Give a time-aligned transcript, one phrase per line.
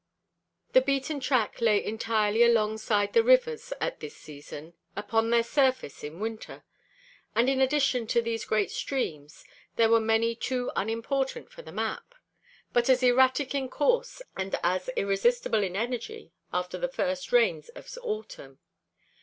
[0.73, 6.19] The beaten track lay entirely alongside the rivers at this season, upon their surface in
[6.19, 6.63] winter;
[7.35, 9.45] and in addition to these great streams
[9.75, 12.15] there were many too unimportant for the map,
[12.73, 17.87] but as erratic in course and as irresistible in energy after the first rains of
[18.01, 18.57] autumn.